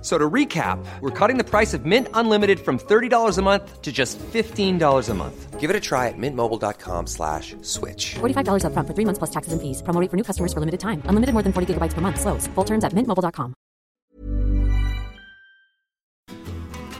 [0.00, 3.82] F- So to recap, we're cutting the price of Mint Unlimited from $30 a month
[3.82, 5.60] to just $15 a month.
[5.60, 8.14] Give it a try at mintmobile.com slash switch.
[8.20, 9.82] $45 upfront for three months plus taxes and fees.
[9.82, 11.02] Promo rate for new customers for limited time.
[11.04, 12.18] Unlimited more than 40 gigabytes per month.
[12.18, 12.48] Slows.
[12.54, 13.54] Full terms at mintmobile.com.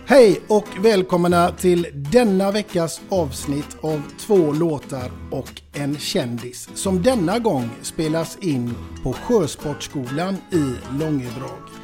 [0.06, 7.38] Hej och välkomna till denna veckas avsnitt av två låtar och en kändis som denna
[7.38, 11.80] gång spelas in på Sjösportskolan i Långedrag.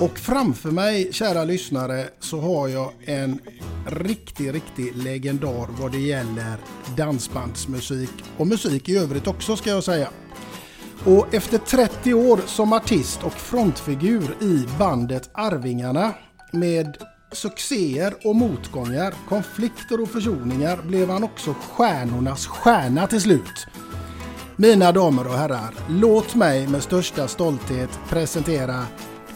[0.00, 3.38] Och framför mig, kära lyssnare, så har jag en
[3.86, 6.56] riktig, riktig legendar vad det gäller
[6.96, 10.08] dansbandsmusik och musik i övrigt också ska jag säga.
[11.04, 16.12] Och efter 30 år som artist och frontfigur i bandet Arvingarna
[16.52, 16.96] med
[17.32, 23.66] succéer och motgångar, konflikter och försoningar blev han också stjärnornas stjärna till slut.
[24.56, 28.86] Mina damer och herrar, låt mig med största stolthet presentera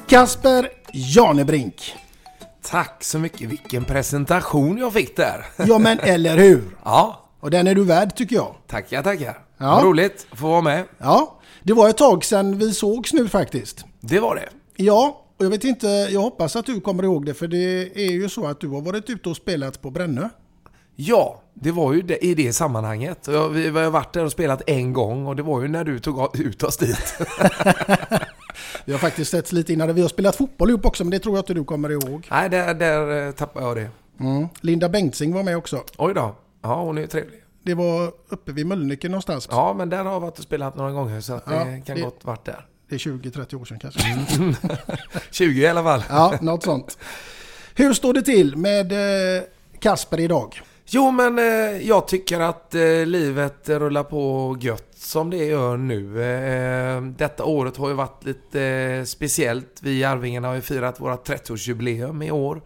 [0.08, 1.94] Kasper Janebrink.
[2.62, 3.40] Tack så mycket.
[3.50, 5.46] Vilken presentation jag fick där.
[5.56, 6.62] Ja men eller hur?
[6.84, 8.54] Ja, Och den är du värd tycker jag.
[8.66, 9.38] tackar, tackar.
[9.58, 9.74] Ja.
[9.74, 10.84] Vad roligt att få vara med.
[10.98, 13.84] Ja, det var ett tag sedan vi sågs nu faktiskt.
[14.00, 14.48] Det var det.
[14.76, 18.10] Ja, och jag vet inte, jag hoppas att du kommer ihåg det för det är
[18.10, 20.28] ju så att du har varit ute och spelat på Brännö.
[20.96, 23.18] Ja, det var ju det, i det sammanhanget.
[23.26, 25.98] Jag- vi har varit där och spelat en gång och det var ju när du
[25.98, 27.14] tog ut oss dit.
[28.88, 31.36] Vi har faktiskt sett lite innan, vi har spelat fotboll ihop också men det tror
[31.36, 32.26] jag inte du kommer ihåg.
[32.30, 33.90] Nej, där, där eh, tappade jag det.
[34.20, 34.48] Mm.
[34.60, 35.82] Linda Bengtzing var med också.
[35.98, 36.34] Oj då.
[36.62, 37.42] Ja, hon är trevlig.
[37.62, 39.48] Det var uppe vid Mölnlycke någonstans.
[39.50, 41.96] Ja, men där har jag varit och spelat några gånger så att Ja, det kan
[41.96, 42.66] det- gott varit där.
[42.88, 44.00] Det är 20-30 år sedan kanske.
[45.30, 46.02] 20 i alla fall.
[46.08, 46.98] Ja, något sånt.
[47.74, 49.42] Hur står det till med eh,
[49.78, 50.60] Kasper idag?
[50.90, 56.22] Jo, men eh, jag tycker att eh, livet rullar på gött som det gör nu.
[56.22, 59.80] Eh, detta året har ju varit lite eh, speciellt.
[59.82, 62.62] Vi i Arvingarna har ju firat vårt 30-årsjubileum i år.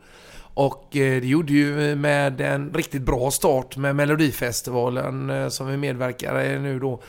[0.55, 5.77] Och eh, det gjorde ju med en riktigt bra start med Melodifestivalen eh, som vi
[5.77, 7.03] medverkar i nu då.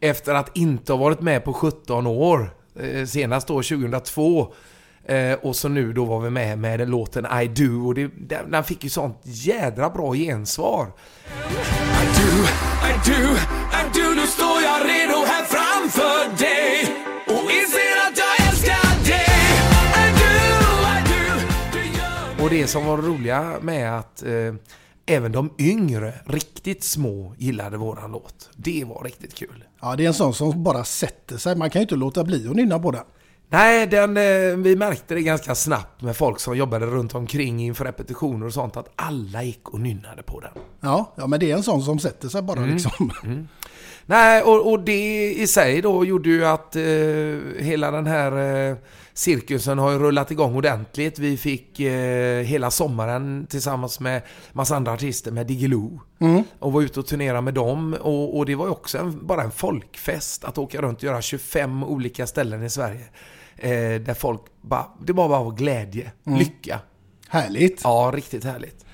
[0.00, 2.50] Efter att inte ha varit med på 17 år.
[2.80, 4.52] Eh, senast då 2002.
[5.06, 8.50] Eh, och så nu då var vi med med låten I Do och det, den,
[8.50, 10.86] den fick ju sånt jädra bra gensvar.
[10.86, 12.30] I do,
[12.88, 13.32] I do,
[13.72, 19.26] I do, nu står jag redo här framför dig och inser att jag älskar dig.
[20.00, 20.30] I do,
[20.88, 24.54] I do, det gör Och det som var roliga med att eh,
[25.06, 28.50] även de yngre, riktigt små, gillade våran låt.
[28.56, 29.64] Det var riktigt kul.
[29.80, 31.56] Ja, det är en sån som bara sätter sig.
[31.56, 33.04] Man kan ju inte låta bli att nynna på den.
[33.48, 37.84] Nej, den, eh, vi märkte det ganska snabbt med folk som jobbade runt omkring inför
[37.84, 40.50] repetitioner och sånt att alla gick och nynnade på den.
[40.80, 43.12] Ja, ja, men det är en sån som sätter sig bara liksom.
[44.06, 46.82] Nej, och, och det i sig då gjorde ju att eh,
[47.58, 48.76] hela den här eh,
[49.14, 51.18] cirkusen har ju rullat igång ordentligt.
[51.18, 56.00] Vi fick eh, hela sommaren tillsammans med massa andra artister med Diggiloo.
[56.58, 57.96] Och var ute och turnera med dem.
[58.00, 61.22] Och, och det var ju också en, bara en folkfest att åka runt och göra
[61.22, 63.04] 25 olika ställen i Sverige.
[63.64, 66.38] Eh, där folk bara, det bara var glädje, Mm.
[66.38, 66.80] lycka.
[67.28, 67.80] Härligt.
[67.84, 68.84] Ja, riktigt härligt.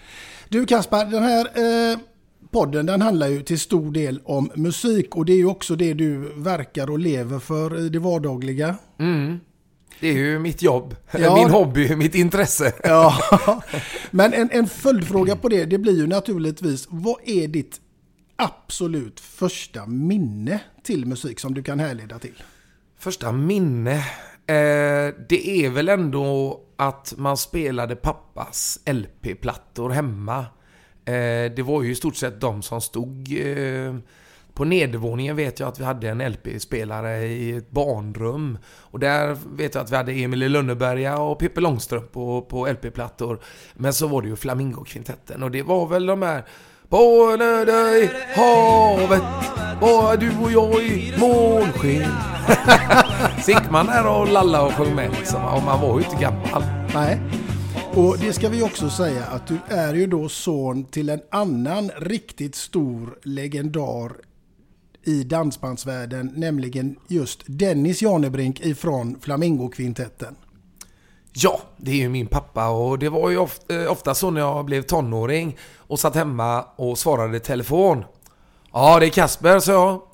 [0.49, 1.46] Du Kaspar, den här
[1.93, 1.99] eh,
[2.50, 5.94] podden den handlar ju till stor del om musik och det är ju också det
[5.94, 8.76] du verkar och lever för i det vardagliga.
[10.00, 11.34] Det är ju mitt jobb, Ja.
[11.44, 12.73] min hobby, mitt intresse.
[12.84, 13.19] Ja,
[14.11, 17.81] men en, en följdfråga på det, det blir ju naturligtvis, vad är ditt
[18.37, 22.43] absolut första minne till musik som du kan härleda till?
[22.99, 24.05] Första minne,
[24.50, 30.38] eh, det är väl ändå att man spelade pappas LP-plattor hemma.
[31.05, 33.94] Eh, det var ju i stort sett de som stod eh,
[34.55, 38.58] på nedervåningen vet jag att vi hade en LP-spelare i ett barnrum.
[38.67, 42.67] Och där vet jag att vi hade Emil i Lönneberga och Pippi Långstrump på, på
[42.67, 43.41] LP-plattor.
[43.75, 46.44] Men så var det ju Flamingokvintetten och det var väl de här
[46.88, 47.37] På
[47.67, 49.23] dig havet,
[49.81, 52.11] bara du och jag i månsken.
[53.42, 55.44] Så gick man där och lalla och sjöng med liksom.
[55.44, 56.64] Och man var ju inte gammal.
[56.94, 57.20] Nej.
[57.94, 61.90] Och det ska vi också säga att du är ju då son till en annan
[61.96, 64.12] riktigt stor legendar
[65.04, 70.37] i dansbandsvärlden, nämligen just Dennis Janebrink ifrån Flamingo-kvintetten.
[71.32, 74.64] Ja, det är ju min pappa och det var ju ofta, ofta så när jag
[74.64, 78.04] blev tonåring och satt hemma och svarade i telefon.
[78.72, 80.10] Ja, det är Kasper, sa jag.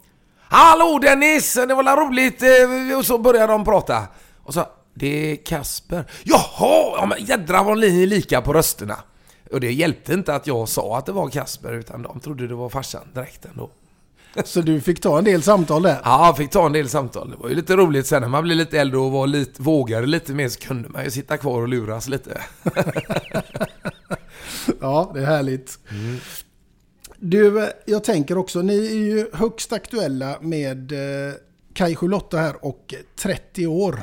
[0.48, 1.54] Hallå Dennis!
[1.54, 2.42] Det var väl roligt?
[2.42, 4.02] eh, Och så började de prata.
[4.42, 6.04] Och så, det är Kasper.
[6.24, 6.94] Jaha!
[6.98, 8.96] Ja, men jädrar vad ni är lika på rösterna.
[9.52, 12.54] Och det hjälpte inte att jag sa att det var Kasper utan de trodde det
[12.54, 13.70] var farsan direkt ändå.
[14.44, 16.00] Så du fick ta en del samtal där.
[16.04, 17.30] Ja, jag fick ta en del samtal.
[17.30, 20.06] Det var ju lite roligt sen när man blev lite äldre och var lite, vågade
[20.06, 22.40] lite mer så kunde man ju sitta kvar och luras lite.
[24.80, 25.78] Ja, det är härligt.
[27.18, 31.34] Du, jag tänker också, ni är ju högst aktuella med eh,
[31.74, 34.00] Kaj Lotta här och 30 år.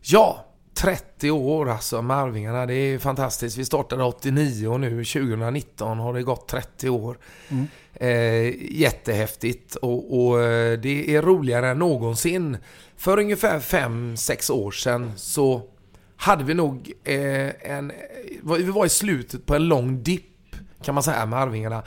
[0.00, 2.66] Ja, 30 år alltså med Arvingarna.
[2.66, 3.56] Det är fantastiskt.
[3.58, 7.18] Vi startade 89 och nu 2019 har det gått 30 år.
[7.94, 12.56] Eh, jättehäftigt och, och eh, det är roligare än någonsin.
[12.96, 15.62] För ungefär 5-6 år sedan så
[16.16, 17.92] hade vi nog eh, en...
[18.42, 20.24] Vi var i slutet på en lång dipp
[20.82, 21.82] kan man säga med Arvingarna.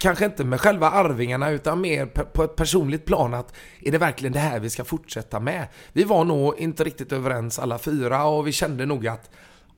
[0.00, 4.32] Kanske inte med själva Arvingarna utan mer på ett personligt plan att är det verkligen
[4.32, 5.68] det här vi ska fortsätta med?
[5.92, 9.30] Vi var nog inte riktigt överens alla fyra och vi kände nog att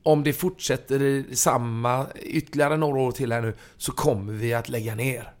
[0.03, 4.69] om det fortsätter i samma ytterligare några år till här nu så kommer vi att
[4.69, 5.33] lägga ner.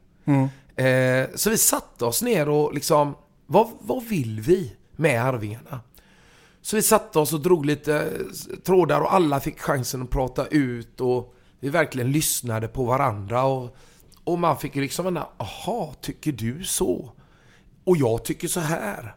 [0.75, 3.15] Eh, så vi satte oss ner och liksom,
[3.45, 5.79] vad, vad vill vi med Arvingarna?
[6.61, 8.09] Så vi satte oss och drog lite
[8.65, 13.77] trådar och alla fick chansen att prata ut och vi verkligen lyssnade på varandra och,
[14.27, 17.11] och man fick ju liksom en aha, tycker du så?
[17.83, 19.15] Och jag tycker så här.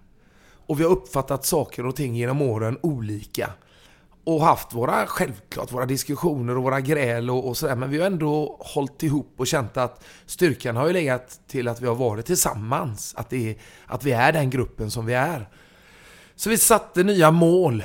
[0.67, 3.51] Och vi har uppfattat saker och ting genom åren olika.
[4.25, 7.77] Och haft våra, självklart, våra diskussioner och våra gräl och, och sådär.
[7.77, 11.81] Men vi har ändå hållit ihop och känt att styrkan har ju legat till att
[11.81, 13.15] vi har varit tillsammans.
[13.17, 13.56] Att, det är,
[13.87, 15.49] att vi är den gruppen som vi är.
[16.37, 17.85] Så vi satte nya mål.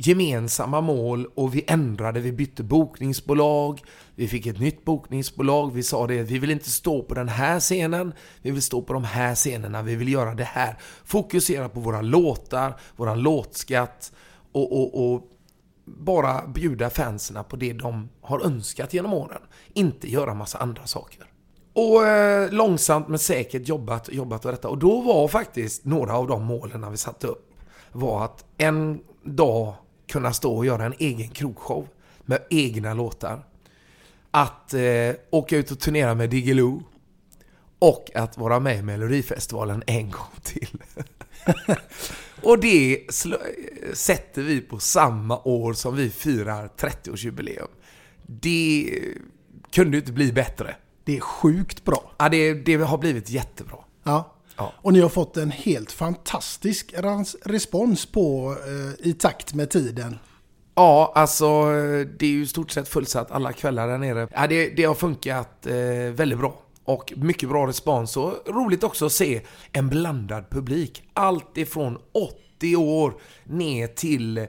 [0.00, 3.82] Gemensamma mål och vi ändrade, vi bytte bokningsbolag.
[4.14, 5.72] Vi fick ett nytt bokningsbolag.
[5.72, 8.12] Vi sa det, vi vill inte stå på den här scenen.
[8.42, 9.82] Vi vill stå på de här scenerna.
[9.82, 10.78] Vi vill göra det här.
[11.04, 14.12] Fokusera på våra låtar, våran låtskatt
[14.52, 15.22] och, och, och
[15.84, 19.42] bara bjuda fanserna på det de har önskat genom åren.
[19.74, 21.24] Inte göra massa andra saker.
[21.72, 24.68] Och eh, långsamt men säkert jobbat, jobbat och detta.
[24.68, 27.54] Och då var faktiskt några av de målen vi satte upp
[27.92, 29.74] var att en dag
[30.08, 31.88] kunna stå och göra en egen krogshow
[32.20, 33.44] med egna låtar.
[34.30, 36.82] Att eh, åka ut och turnera med Diggiloo.
[37.78, 40.82] Och att vara med i Melodifestivalen en gång till.
[42.42, 43.06] och det
[43.92, 47.68] sätter vi på samma år som vi firar 30-årsjubileum.
[48.26, 48.98] Det
[49.70, 50.76] kunde inte bli bättre.
[51.04, 52.12] Det är sjukt bra.
[52.18, 53.78] Ja, det, det har blivit jättebra.
[54.02, 54.37] Ja.
[54.58, 54.72] Ja.
[54.76, 56.94] Och ni har fått en helt fantastisk
[57.44, 60.18] respons på eh, i takt med tiden.
[60.74, 61.64] Ja, alltså
[62.18, 64.28] det är ju i stort sett fullsatt alla kvällar där nere.
[64.34, 65.74] Ja, det, det har funkat eh,
[66.12, 66.62] väldigt bra.
[66.84, 69.40] Och mycket bra respons och roligt också att se
[69.72, 71.02] en blandad publik.
[71.12, 71.98] Allt ifrån
[72.58, 74.46] 80 år ner till eh,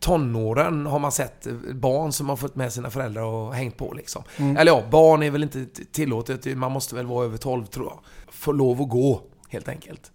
[0.00, 3.92] tonåren har man sett eh, barn som har fått med sina föräldrar och hängt på
[3.92, 4.22] liksom.
[4.36, 7.98] Eller ja, barn är väl inte tillåtet, man måste väl vara över 12 tror jag.
[8.34, 10.12] Få lov att gå, helt enkelt.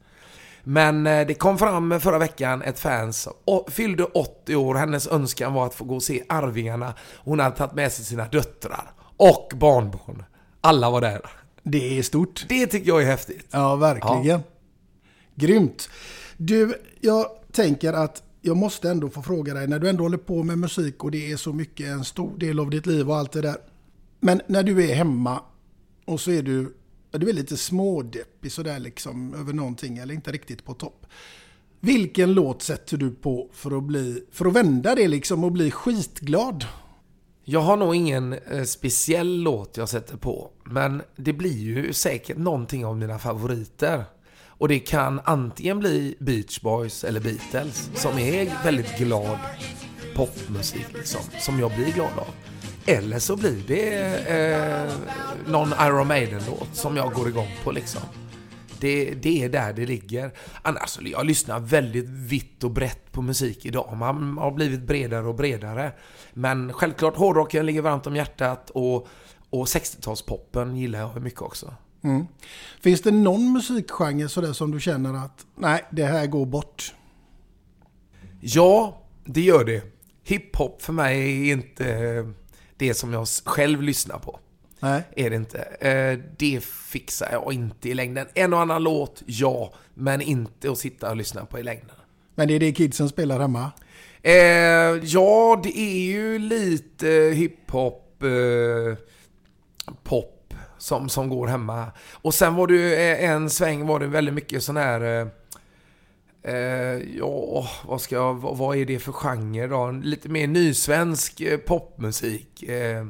[0.64, 4.76] Men eh, det kom fram förra veckan ett fan som å- fyllde 80 år.
[4.76, 6.94] Hennes önskan var att få gå och se Arvingarna.
[7.18, 10.24] Hon hade tagit med sig sina döttrar och barnbarn.
[10.62, 11.22] Alla var där.
[11.64, 12.46] Det är stort.
[12.50, 13.48] Det tycker jag är häftigt.
[13.52, 14.24] Ja, verkligen.
[15.36, 15.90] Grymt.
[16.38, 20.44] Du, jag tänker att jag måste ändå få fråga dig, när du ändå håller på
[20.44, 23.32] med musik och det är så mycket en stor del av ditt liv och allt
[23.32, 23.58] det där.
[24.20, 25.42] Men när du är hemma
[26.06, 26.74] och så är du,
[27.12, 31.06] du är lite smådeppig sådär liksom över någonting eller inte riktigt på topp.
[31.80, 35.72] Vilken låt sätter du på för att, bli, för att vända det liksom och bli
[35.72, 36.66] skitglad?
[37.44, 40.51] Jag har nog ingen eh, speciell låt jag sätter på.
[40.63, 44.06] Men det blir ju säkert någonting av mina favoriter.
[44.46, 49.38] Och det kan antingen bli Beach Boys eller Beatles, som är väldigt glad
[50.16, 52.28] popmusik liksom, som jag blir glad av.
[52.89, 54.91] Eller så blir det eh,
[55.48, 58.01] någon Iron Maiden-låt som jag går igång på liksom.
[58.79, 60.31] Det, det, är där det ligger.
[60.62, 63.98] Annars, jag lyssnar väldigt vitt och brett på musik idag.
[63.98, 65.91] Man har blivit bredare och bredare.
[66.34, 69.08] Men självklart, hårdrocken ligger varmt om hjärtat och,
[69.50, 71.74] och 60-talspoppen gillar jag mycket också.
[72.03, 72.25] Mm.
[72.81, 76.93] Finns det någon musikgenre sådär som du känner att nej, det här går bort?
[78.39, 79.84] Ja, det gör det.
[80.24, 82.34] Hiphop för mig är inte
[82.80, 84.40] det som jag själv lyssnar på.
[84.80, 85.04] Nej.
[85.16, 85.60] Är det inte.
[85.60, 88.28] Eh, det fixar jag inte i längden.
[88.34, 89.74] En och annan låt, ja.
[89.94, 91.96] Men inte att sitta och lyssna på i längden.
[92.36, 93.72] Men det är det kidsen spelar hemma?
[94.22, 94.34] Eh,
[95.04, 98.98] ja, det är ju lite hiphop, eh,
[100.04, 101.92] pop som, som går hemma.
[102.12, 105.30] Och sen var det en sväng var det väldigt mycket sån här...
[106.43, 106.55] Eh,
[107.17, 109.91] ja, vad ska jag, vad är det för genre då?
[109.91, 112.63] Lite mer nysvensk eh, popmusik.
[112.63, 113.08] Eh,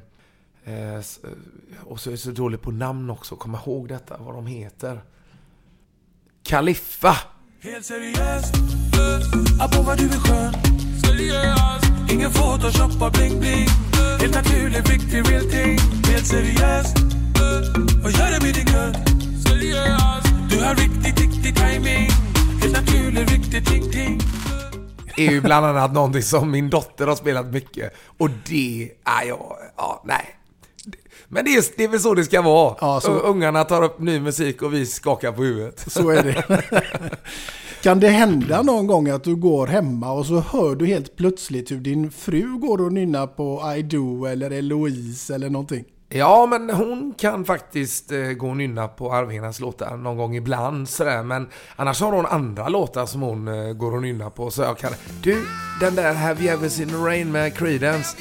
[0.65, 1.01] eh, eh,
[1.83, 3.35] och så är jag så dålig på namn också.
[3.35, 5.01] Kom ihåg detta, vad de heter.
[6.43, 7.17] Kaliffa!
[7.61, 8.53] Helt seriöst,
[9.75, 10.53] på vad du är skön.
[11.05, 12.11] Seriöst!
[12.11, 13.67] Ingen photoshop bling bling.
[14.19, 15.77] Helt naturlig, riktig, real thing.
[16.11, 16.97] Helt seriöst,
[18.03, 18.97] vad gör du med din guld?
[19.47, 20.27] Seriöst!
[20.49, 22.28] Du har riktigt, riktig timing.
[25.17, 27.93] Är ju bland annat någonting som min dotter har spelat mycket.
[28.17, 30.35] Och det, är jag, ja, nej.
[31.27, 32.75] Men det är, det är väl så det ska vara.
[32.81, 33.11] Ja, så...
[33.11, 35.85] Ungarna tar upp ny musik och vi skakar på huvudet.
[35.87, 36.61] Så är det.
[37.83, 41.71] kan det hända någon gång att du går hemma och så hör du helt plötsligt
[41.71, 45.85] hur din fru går och nynnar på I Do eller Eloise eller någonting?
[46.11, 50.89] Ja, men hon kan faktiskt eh, gå och nynna på Arvingarnas låtar någon gång ibland
[50.89, 51.23] sådär.
[51.23, 54.51] Men annars har hon andra låtar som hon eh, går och nynnar på.
[54.51, 54.91] Så jag kan...
[55.23, 55.45] Du,
[55.79, 58.17] den där Have You Ever Seen The Rain med Creedence.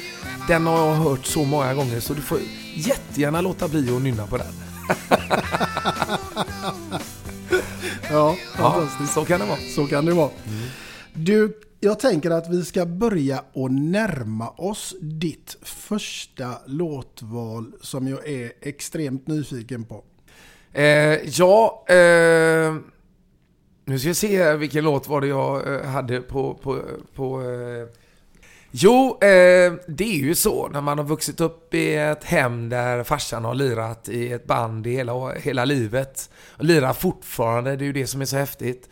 [0.47, 2.39] Den har jag hört så många gånger så du får
[2.75, 4.47] jättegärna låta bli att nynna på den.
[8.11, 9.15] ja, fantastiskt.
[9.15, 9.59] Ja, så kan det vara.
[9.75, 10.29] Så kan det vara.
[10.47, 10.67] Mm.
[11.13, 18.27] Du, jag tänker att vi ska börja och närma oss ditt första låtval som jag
[18.27, 20.03] är extremt nyfiken på.
[20.73, 22.75] Eh, ja, eh,
[23.85, 26.81] nu ska vi se här vilken låt var det jag eh, hade på, på,
[27.15, 27.87] på eh,
[28.71, 33.03] Jo, eh, det är ju så när man har vuxit upp i ett hem där
[33.03, 36.29] farsan har lirat i ett band i hela, hela livet.
[36.57, 38.89] Och lirar fortfarande, det är ju det som är så häftigt.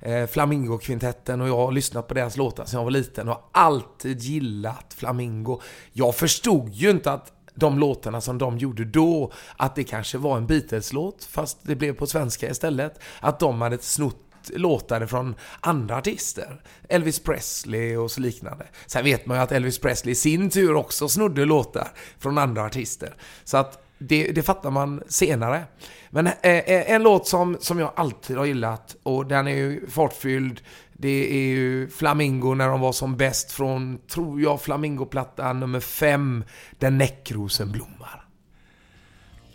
[0.00, 3.42] Eh, Flamingo-kvintetten och jag har lyssnat på deras låtar sedan jag var liten och har
[3.52, 5.60] alltid gillat Flamingo.
[5.92, 10.36] Jag förstod ju inte att de låtarna som de gjorde då, att det kanske var
[10.36, 13.00] en Beatles-låt, fast det blev på svenska istället.
[13.20, 14.16] Att de hade snott
[14.48, 16.62] låtar från andra artister.
[16.88, 18.66] Elvis Presley och så liknande.
[18.86, 21.88] Sen vet man ju att Elvis Presley i sin tur också snodde låtar
[22.18, 23.14] från andra artister.
[23.44, 25.64] Så att det, det fattar man senare.
[26.10, 29.86] Men eh, eh, en låt som, som jag alltid har gillat och den är ju
[29.90, 30.60] fartfylld.
[30.92, 36.44] Det är ju Flamingo när de var som bäst från, tror jag, Flamingo-plattan nummer fem,
[36.78, 38.24] Där näckrosen blommar.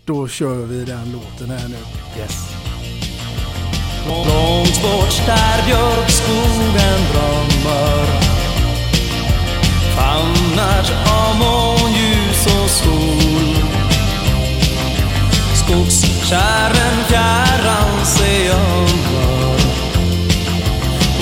[0.05, 1.77] Då kör vi den låten här nu.
[2.21, 2.55] Yes.
[4.07, 8.05] Långt bort där björkskogen drömmer
[9.95, 11.84] Famnar av månljus
[15.65, 19.59] Skogskärren fjärran sig var.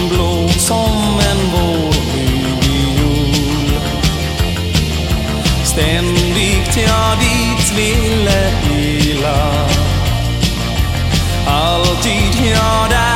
[0.10, 2.94] Blå som en vårviol
[5.64, 9.68] Ständigt jag dit ville ila
[11.48, 13.13] alltid jag där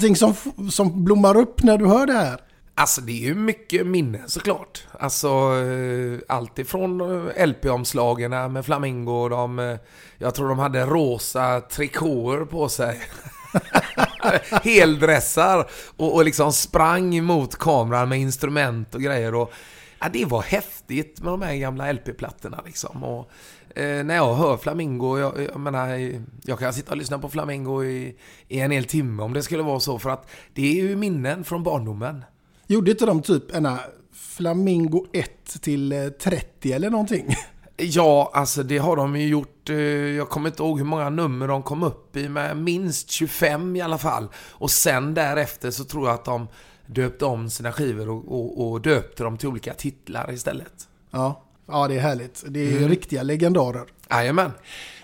[0.00, 2.40] någonting som, som blommar upp när du hör det här?
[2.74, 4.86] Alltså det är ju mycket minnen såklart.
[4.98, 9.28] Alltså eh, allt ifrån eh, LP-omslagen med Flamingo.
[9.28, 9.76] De, eh,
[10.18, 13.00] jag tror de hade rosa trikåer på sig.
[14.62, 15.70] Heldressar.
[15.96, 19.34] Och, och liksom sprang mot kameran med instrument och grejer.
[19.34, 19.52] Och,
[20.00, 23.04] ja, det var häftigt med de här gamla LP-plattorna liksom.
[23.04, 23.30] Och,
[23.80, 26.12] eh, när jag hör Flamingo, jag, jag menar,
[26.44, 28.16] jag kan sitta och lyssna på Flamingo i,
[28.48, 29.98] i en hel timme om det skulle vara så.
[29.98, 32.24] För att det är ju minnen från barndomen.
[32.66, 33.68] Gjorde inte de typ en
[34.12, 35.30] Flamingo 1
[35.62, 37.34] till eh, 30 eller någonting?
[37.82, 39.70] Ja, alltså det har de ju gjort.
[39.70, 43.76] eh, Jag kommer inte ihåg hur många nummer de kom upp i, men minst 25
[43.76, 44.28] i alla fall.
[44.50, 46.48] Och sen därefter så tror jag att de
[46.86, 50.72] döpte om sina skivor och, och, och döpte dem till olika titlar istället.
[51.10, 52.44] Ja, ja det är härligt.
[52.48, 52.88] Det är Mm.
[52.88, 53.84] riktiga legendarer.
[54.10, 54.50] Jajamän.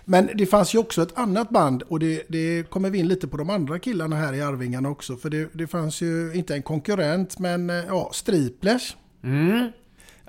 [0.05, 3.29] Men det fanns ju också ett annat band och det, det kommer vi in lite
[3.29, 5.17] på de andra killarna här i Arvingarna också.
[5.17, 8.97] För det, det fanns ju inte en konkurrent men eh, ja, Striplers.
[9.25, 9.71] Mm.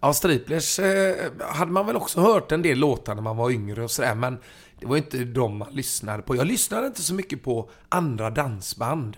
[0.01, 3.83] Ja, Striplers eh, hade man väl också hört en del låtar när man var yngre
[3.83, 4.37] och sådär, men
[4.79, 6.35] det var inte de man lyssnade på.
[6.35, 9.17] Jag lyssnade inte så mycket på andra dansband.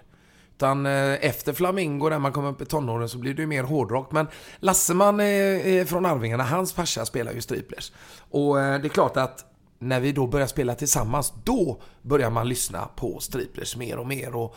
[0.59, 3.63] Utan eh, efter Flamingo, när man kom upp i tonåren, så blir det ju mer
[3.63, 4.11] hårdrock.
[4.11, 4.27] Men
[4.59, 7.91] Lasseman eh, från Arvingarna, hans farsa spelar ju Striplers.
[8.29, 9.45] Och eh, det är klart att
[9.79, 14.35] när vi då börjar spela tillsammans, då börjar man lyssna på Striplers mer och mer.
[14.35, 14.55] Och,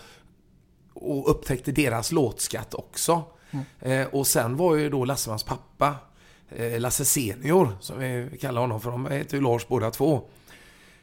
[0.95, 3.23] och upptäckte deras låtskatt också.
[3.81, 5.97] Eh, och sen var ju då Lassemans pappa,
[6.49, 10.23] eh, Lasse Senior, som vi kallar honom, för de heter ju Lars båda två.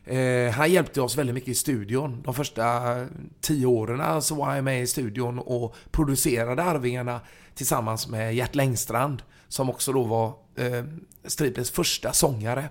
[0.10, 2.22] Eh, han hjälpte oss väldigt mycket i studion.
[2.26, 2.96] De första
[3.42, 7.22] tio åren så var jag med i studion och producerade Arvingarna
[7.56, 10.84] tillsammans med Gert Längstrand, som också då var eh,
[11.26, 12.70] Striplers första sångare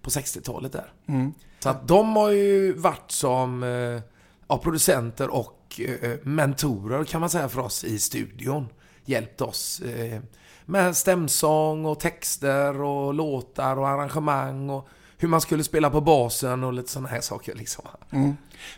[0.00, 0.92] på 60-talet där.
[1.60, 4.02] Så att de har ju varit som eh,
[4.48, 8.68] ja, producenter och eh, mentorer kan man säga för oss i studion.
[9.04, 10.20] Hjälpt oss eh,
[10.64, 14.88] med stämsång och texter och låtar och arrangemang och
[15.24, 17.84] hur man skulle spela på basen och lite sådana här saker liksom.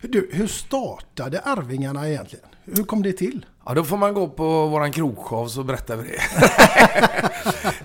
[0.00, 2.46] Du, hur startade Arvingarna egentligen?
[2.64, 3.46] Hur kom det till?
[3.64, 6.20] Ja, då får man gå på våran krogshow så berättar vi det.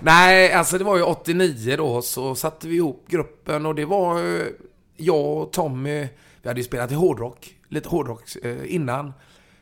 [0.00, 4.18] Nej, alltså det var ju 89 då så satte vi ihop gruppen och det var
[4.18, 4.46] eh,
[4.96, 6.08] jag och Tommy,
[6.42, 9.12] vi hade ju spelat i hårdrock, lite hårdrock eh, innan.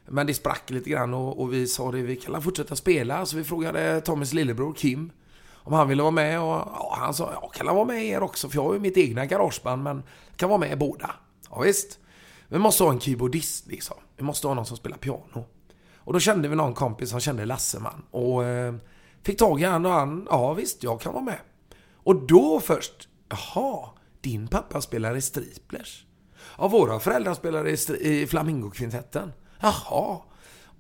[0.09, 3.27] Men det sprack lite grann och, och vi sa det, vi kan fortsätta spela.
[3.27, 5.11] Så vi frågade Tommys lillebror Kim
[5.65, 8.23] om han ville vara med och ja, han sa, ja kan han vara med er
[8.23, 8.49] också?
[8.49, 10.03] För jag har ju mitt egna garageband men
[10.37, 11.11] kan vara med båda.
[11.51, 11.99] Ja, visst.
[12.49, 13.97] Vi måste ha en keyboardist liksom.
[14.17, 15.45] Vi måste ha någon som spelar piano.
[15.97, 18.03] Och då kände vi någon kompis som kände Lasseman.
[18.11, 18.75] Och eh,
[19.23, 21.39] fick tag i han och han, ja visst, jag kan vara med.
[21.95, 23.89] Och då först, jaha,
[24.21, 26.05] din pappa spelar i Striplers.
[26.59, 29.33] Ja, våra föräldrar spelar i, i Flamingokvintetten.
[29.61, 30.19] Jaha.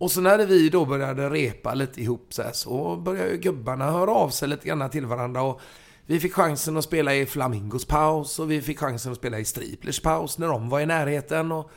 [0.00, 4.10] Och så när vi då började repa lite ihop så här, så började gubbarna höra
[4.10, 5.42] av sig lite grann till varandra.
[5.42, 5.60] Och
[6.06, 9.44] vi fick chansen att spela i Flamingos paus och vi fick chansen att spela i
[9.44, 11.52] Striplers paus när de var i närheten.
[11.52, 11.70] Och,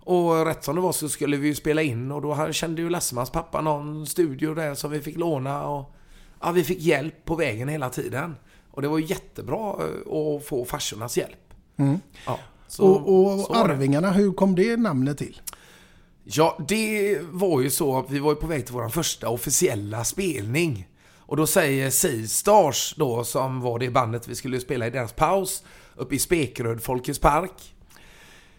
[0.00, 2.90] och rätt som det var så skulle vi ju spela in och då kände ju
[2.90, 5.66] Lassemans pappa någon studio där som vi fick låna.
[5.68, 5.94] Och,
[6.40, 8.36] ja, vi fick hjälp på vägen hela tiden.
[8.70, 11.54] Och det var jättebra eh, att få farsornas hjälp.
[12.26, 13.54] Ja, så- och och så.
[13.54, 15.40] Arvingarna, hur kom det namnet till?
[16.30, 20.04] Ja, det var ju så att vi var ju på väg till vår första officiella
[20.04, 20.88] spelning.
[21.18, 25.64] Och då säger Seastars då, som var det bandet vi skulle spela i deras paus,
[25.96, 27.74] uppe i Spekeröd, Folkets Park.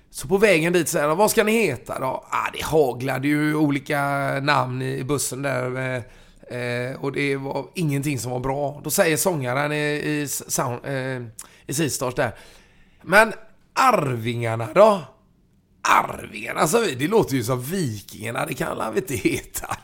[0.10, 2.26] Så på vägen dit säger de, vad ska ni heta då?
[2.30, 4.00] Ah, det haglade ju olika
[4.42, 5.76] namn i bussen där.
[5.76, 8.82] Eh, eh och det var ingenting som var bra.
[8.84, 11.22] Då säger sångaren i, i, sound, eh,
[11.68, 12.36] i Seastars där.
[13.02, 13.34] Men
[13.74, 15.02] Arvingarna då?
[15.90, 19.78] Arvingarna sa vi, det låter ju som Vikingarna, det kan väl inte heta.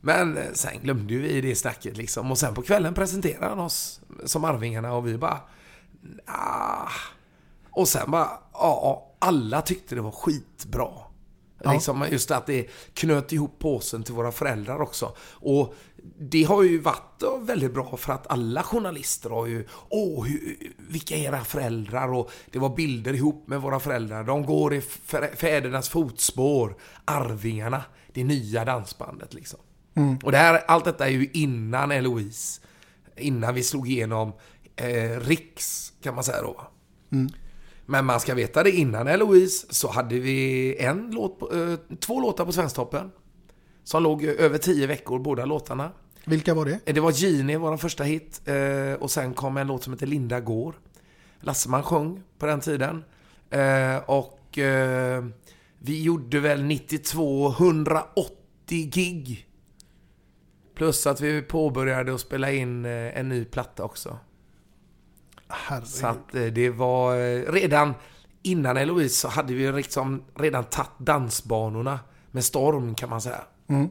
[0.00, 2.30] Men eh, sen glömde ju vi det snacket liksom.
[2.30, 5.40] Och sen på kvällen presenterade han oss som Arvingarna och vi bara...
[6.26, 6.90] Ah.
[7.70, 10.90] Och sen bara, ja, alla tyckte det var skitbra.
[11.62, 11.72] Ja.
[11.72, 15.16] Liksom just att det knöt ihop påsen till våra föräldrar också.
[15.30, 15.74] Och
[16.18, 20.56] det har ju varit väldigt bra för att alla journalister har ju, åh, hur,
[20.88, 22.12] vilka är era föräldrar?
[22.12, 24.24] Och det var bilder ihop med våra föräldrar.
[24.24, 29.58] De går i fä- fädernas fotspår, Arvingarna, det nya dansbandet liksom.
[30.22, 32.60] Och det här, allt detta är ju innan Eloise.
[33.16, 34.32] Innan vi slog igenom
[34.76, 36.60] eh, Riks, kan man säga då.
[37.86, 42.20] Men man ska veta det, innan Eloise så hade vi en låt på, eh, två
[42.20, 43.10] låtar på Svensktoppen.
[43.86, 45.92] Som låg över tio veckor, båda låtarna.
[46.24, 46.80] Vilka var det?
[46.84, 48.40] Eh, Det var Genie, vår första hit.
[48.44, 50.74] eh, Och sen kom en låt som heter Linda går.
[51.40, 53.04] Lasseman sjöng på den tiden.
[53.50, 54.58] Eh, Och
[55.78, 58.30] vi gjorde väl 92, 180
[58.68, 59.46] gig.
[60.74, 64.18] Plus att vi påbörjade att spela in en ny platta också.
[65.48, 65.88] Herregud.
[65.88, 67.16] Så att det var
[67.52, 67.94] redan
[68.42, 73.40] innan Eloise så hade vi liksom redan tagit dansbanorna med storm kan man säga.
[73.68, 73.90] Mm.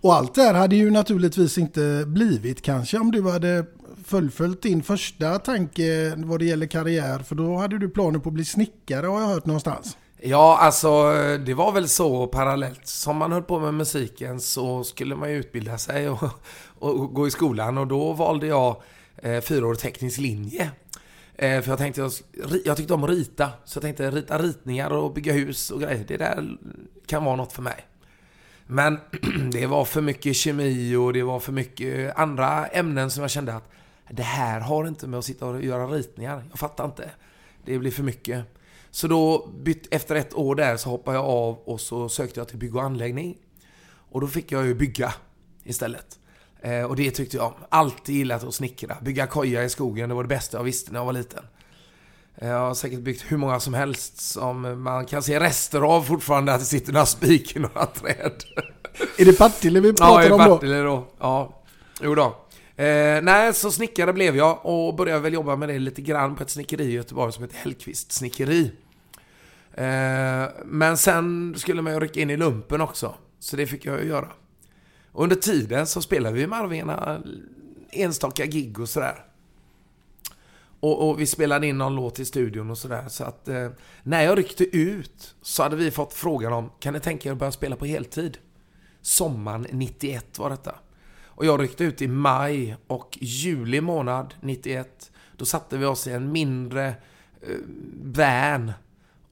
[0.00, 3.66] Och allt det här hade ju naturligtvis inte blivit kanske om du hade
[4.04, 7.18] fullföljt din första tanke vad det gäller karriär.
[7.18, 9.96] För då hade du planer på att bli snickare har jag hört någonstans.
[10.20, 11.12] Ja, alltså
[11.46, 12.86] det var väl så parallellt.
[12.86, 16.30] Som man höll på med musiken så skulle man ju utbilda sig och,
[16.78, 17.78] och gå i skolan.
[17.78, 18.82] Och då valde jag
[19.16, 20.70] eh, fyraårig teknisk linje.
[21.34, 22.12] Eh, för jag tänkte, jag,
[22.64, 23.50] jag tyckte om att rita.
[23.64, 26.04] Så jag tänkte rita ritningar och bygga hus och grejer.
[26.08, 26.58] Det där
[27.06, 27.86] kan vara något för mig.
[28.70, 28.98] Men
[29.52, 33.54] det var för mycket kemi och det var för mycket andra ämnen som jag kände
[33.54, 33.70] att
[34.10, 36.44] det här har inte med att sitta och göra ritningar.
[36.50, 37.10] Jag fattar inte.
[37.64, 38.44] Det blir för mycket.
[38.90, 42.48] Så då, bytt, efter ett år där, så hoppade jag av och så sökte jag
[42.48, 43.36] till bygg och anläggning.
[43.88, 45.14] Och då fick jag ju bygga
[45.64, 46.18] istället.
[46.60, 47.52] Eh, och det tyckte jag om.
[47.68, 48.96] Alltid gillat att snickra.
[49.02, 51.44] Bygga koja i skogen, det var det bästa jag visste när jag var liten.
[52.40, 56.02] Eh, Jag har säkert byggt hur många som helst som man kan se rester av
[56.02, 58.44] fortfarande, att det sitter några spik i några träd.
[59.18, 60.44] Är det Partille vi Ja, pratar i om då?
[60.54, 61.06] Partille då.
[61.18, 61.62] Ja,
[62.02, 62.36] jo då.
[62.82, 66.42] Eh, nej, så snickare blev jag och började väl jobba med det lite grann på
[66.42, 68.72] ett snickeri i Göteborg som heter Hellqvist snickeri.
[69.74, 74.00] Eh, men sen skulle man ju rycka in i lumpen också, så det fick jag
[74.02, 74.28] ju göra.
[75.12, 77.22] Och under tiden så spelade vi med Arvingarna
[77.90, 79.24] enstaka gig och sådär.
[80.80, 83.04] Och, och vi spelade in någon låt i studion och sådär.
[83.08, 83.68] Så att eh,
[84.02, 87.38] när jag ryckte ut så hade vi fått frågan om, kan ni tänka er att
[87.38, 88.38] börja spela på heltid?
[89.00, 90.74] Sommaren 91 var detta.
[91.24, 95.10] Och jag ryckte ut i maj och juli månad 91.
[95.36, 96.86] Då satte vi oss i en mindre
[97.40, 97.56] eh,
[98.02, 98.72] van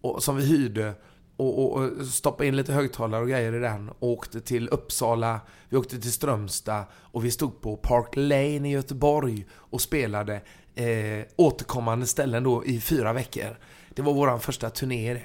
[0.00, 0.94] och, som vi hyrde
[1.36, 5.40] och, och, och stoppade in lite högtalare och grejer i den och åkte till Uppsala,
[5.68, 10.40] vi åkte till Strömstad och vi stod på Park Lane i Göteborg och spelade
[10.76, 13.58] eh, återkommande ställen då i fyra veckor.
[13.94, 15.22] Det var vår första turné det.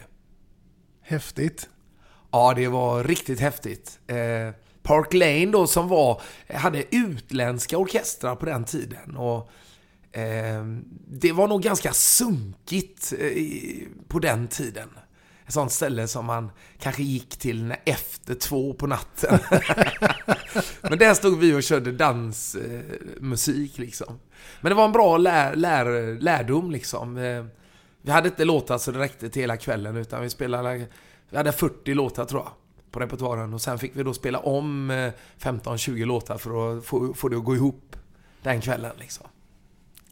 [1.01, 1.69] Häftigt.
[2.31, 3.99] Ja, det var riktigt häftigt.
[4.07, 6.21] Eh, Park Lane då som var,
[6.53, 9.15] hade utländska orkestrar på den tiden.
[9.17, 9.51] Och
[10.17, 10.65] eh,
[11.07, 14.89] Det var nog ganska sunkigt eh, i- på den tiden.
[15.51, 19.39] Ett sånt ställe som man kanske gick till när, efter två på natten.
[20.81, 24.19] Men där stod vi och körde dansmusik eh, musik, liksom.
[24.61, 27.17] Men det var en bra lär, lär, lärdom liksom.
[27.17, 27.45] Eh,
[28.01, 30.85] vi hade inte låtar så det räckte till hela kvällen utan vi spelade,
[31.29, 32.51] vi hade 40 låtar tror jag
[32.91, 37.13] på repertoaren och sen fick vi då spela om eh, 15-20 låtar för att få,
[37.13, 37.95] få det att gå ihop
[38.43, 39.27] den kvällen liksom.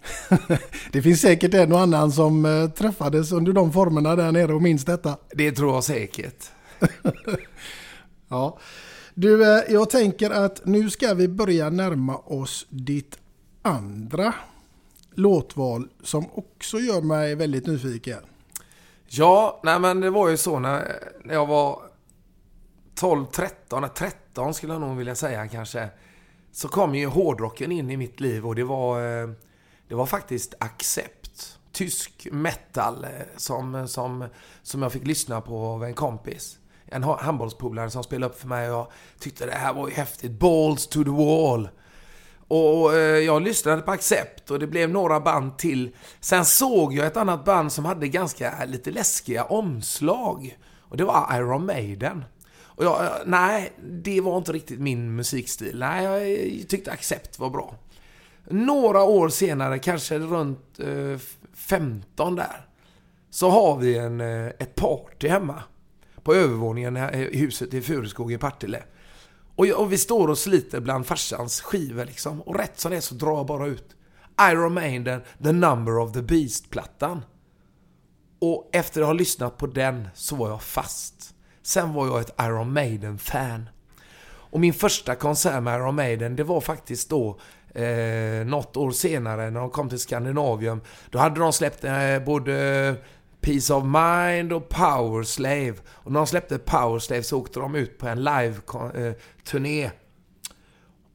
[0.91, 4.61] Det finns säkert en och annan som eh, träffades under de formerna där nere och
[4.61, 5.17] minns detta.
[5.31, 6.45] Det tror jag säkert.
[8.31, 8.59] Ja.
[9.13, 13.17] Du, eh, jag tänker att nu ska vi börja närma oss ditt
[13.61, 14.33] andra
[15.15, 18.19] låtval som också gör mig väldigt nyfiken.
[19.07, 21.79] Ja, nej men det var ju så när, när jag var
[22.95, 25.89] 12, 13, nej, 13 skulle jag nog vilja säga kanske.
[26.51, 29.29] Så kom ju hårdrocken in i mitt liv och det var, eh,
[29.89, 31.59] det var faktiskt Accept.
[31.71, 34.27] Tysk metal eh, som, som,
[34.63, 36.57] som jag fick lyssna på av en kompis.
[36.85, 38.87] En handbollspolare som spelade upp för mig och jag
[39.19, 40.31] tyckte det här var ju häftigt.
[40.31, 41.69] Balls to the wall.
[42.47, 45.95] Och eh, jag lyssnade på Accept och det blev några band till.
[46.19, 50.57] Sen såg jag ett annat band som hade ganska lite läskiga omslag.
[50.79, 52.23] Och det var Iron Maiden.
[52.61, 55.79] Och jag, eh, nej, det var inte riktigt min musikstil.
[55.79, 56.03] Nej,
[56.59, 57.75] jag tyckte Accept var bra.
[58.49, 61.19] Några år senare, kanske runt eh,
[61.53, 62.67] 15 där,
[63.29, 65.63] så har vi en, eh, ett party hemma.
[66.23, 68.83] På övervåningen eh, i huset i Furuskog i Partille.
[69.55, 72.41] Och, jag, och vi står och sliter bland farsans skivor liksom.
[72.41, 73.95] Och rätt som det är så drar jag bara ut
[74.41, 77.21] Iron Maiden, The Number of the Beast-plattan.
[78.41, 81.35] Och efter att ha lyssnat på den så var jag fast.
[81.61, 83.69] Sen var jag ett Iron Maiden-fan.
[84.49, 87.39] Och min första konsert med Iron Maiden, det var faktiskt då
[87.73, 90.81] eh, något år senare när de kom till Skandinavium.
[91.09, 92.95] Då hade de släppt eh, både
[93.41, 95.73] Peace of Mind och Power Slave.
[95.87, 99.83] Och när de släppte Power Slave så åkte de ut på en live-turné.
[99.83, 99.91] Eh,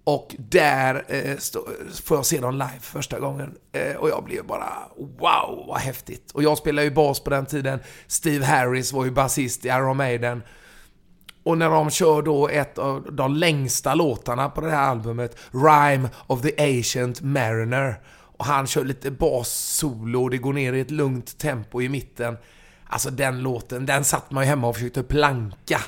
[0.05, 1.69] och där eh, stå,
[2.05, 3.55] får jag se dem live första gången.
[3.73, 6.31] Eh, och jag blev bara wow, vad häftigt.
[6.31, 7.81] Och jag spelade ju bas på den tiden.
[8.07, 10.43] Steve Harris var ju basist i Iron Maiden.
[11.45, 16.09] Och när de kör då ett av de längsta låtarna på det här albumet, Rhyme
[16.27, 18.01] of the Ancient Mariner.
[18.37, 22.37] Och han kör lite bas-solo och det går ner i ett lugnt tempo i mitten.
[22.87, 25.81] Alltså den låten, den satt man ju hemma och försökte planka.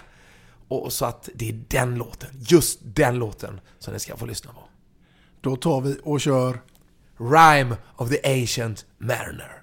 [0.69, 4.53] Och så att det är den låten, just den låten, som ni ska få lyssna
[4.53, 4.61] på.
[5.41, 6.61] Då tar vi och kör
[7.19, 9.63] Rhyme of the Ancient Mariner.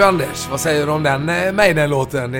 [0.00, 2.32] Du Anders, vad säger du om den eh, Maiden-låten?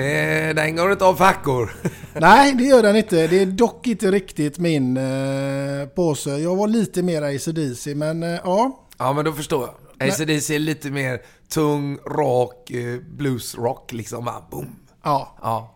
[0.55, 1.75] Den går inte av för hackor.
[2.13, 3.27] Nej, det gör den inte.
[3.27, 6.29] Det är dock inte riktigt min eh, påse.
[6.29, 8.85] Jag var lite mer ACDC, men eh, ja.
[8.97, 10.09] Ja men då förstår jag.
[10.09, 14.25] ACDC är lite mer tung, rak, eh, bluesrock liksom.
[14.25, 14.75] Bara boom.
[15.03, 15.37] Ja.
[15.41, 15.75] Ja.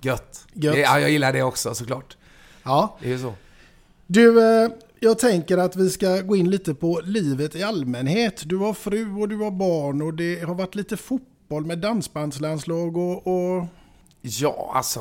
[0.00, 0.46] Gött.
[0.52, 0.74] Gött.
[0.74, 2.16] Det, ja, jag gillar det också såklart.
[2.62, 2.96] Ja.
[3.00, 3.34] Det är ju så.
[4.06, 4.70] Du, eh,
[5.00, 8.42] jag tänker att vi ska gå in lite på livet i allmänhet.
[8.44, 12.96] Du har fru och du har barn och det har varit lite fotboll med dansbandslandslag
[12.96, 13.26] och...
[13.26, 13.66] och...
[14.20, 15.00] Ja, alltså.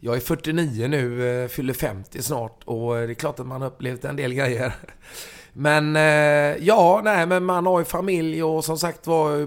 [0.00, 3.62] Jag är 49 nu, eh, fyller 50 snart och eh, det är klart att man
[3.62, 4.74] har upplevt en del grejer.
[5.52, 9.46] Men eh, ja, nej men man har ju familj och som sagt var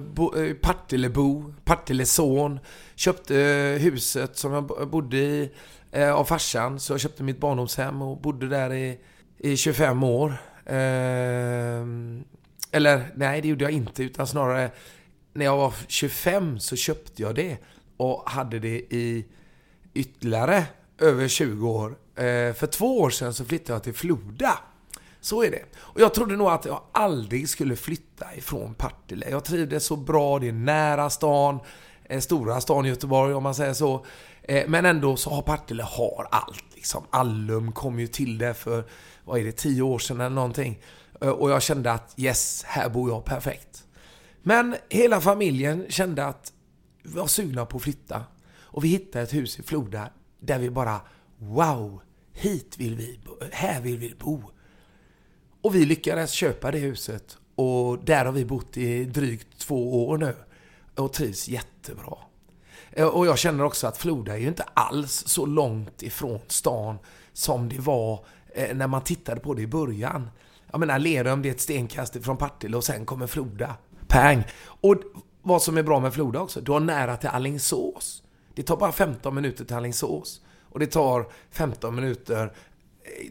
[0.54, 2.60] Partillebo, Partilleson.
[2.96, 3.36] Köpte
[3.82, 5.50] huset som jag bodde i
[6.14, 6.80] av farsan.
[6.80, 9.00] Så jag köpte mitt barndomshem och bodde där i,
[9.44, 10.38] i 25 år.
[10.66, 12.24] Ehm,
[12.72, 14.72] eller nej, det gjorde jag inte utan snarare
[15.34, 17.58] när jag var 25 så köpte jag det
[17.98, 19.26] och hade det i
[19.94, 20.64] ytterligare
[21.00, 21.96] över 20 år.
[22.16, 24.60] Ehm, för två år sedan så flyttade jag till Floda.
[25.22, 25.64] Så är det.
[25.78, 29.30] Och jag trodde nog att jag aldrig skulle flytta ifrån Partille.
[29.30, 31.60] Jag trivdes så bra, det är nära stan,
[32.04, 34.06] eh, stora stan Göteborg om man säger så.
[34.44, 36.71] Ehm, men ändå så har Partille har allt.
[36.82, 37.04] Liksom.
[37.10, 38.84] Allum kom ju till det för,
[39.24, 40.82] vad är det, 10 år sedan eller någonting.
[41.22, 43.84] Eh, och jag kände att yes, här bor jag perfekt.
[44.44, 46.54] Men hela familjen kände att
[47.04, 48.24] vi var sugna på att flytta.
[48.60, 50.10] Och vi hittade ett hus i Floda
[50.40, 51.02] där vi bara
[51.38, 52.02] Wow!
[52.34, 53.32] Hit vill vi bo.
[53.52, 54.44] Här vill vi bo.
[55.62, 57.38] Och vi lyckades köpa det huset.
[57.56, 60.36] Och där har vi bott i drygt två år nu.
[60.96, 62.18] Och trivs jättebra.
[62.92, 66.98] Eh, och jag känner också att Floda är ju inte alls så långt ifrån stan
[67.34, 70.30] som det var eh, när man tittade på det i början.
[70.72, 73.76] Jag menar Lerum det är ett stenkast ifrån Partille och sen kommer Floda.
[74.08, 74.44] Pang!
[74.64, 74.96] Och
[75.42, 78.24] vad som är bra med Floda också, du har nära till Allingsås.
[78.56, 80.42] Det tar bara 15 minuter till Allingsås.
[80.70, 82.54] Och det tar 15 minuter,
[83.04, 83.28] eh,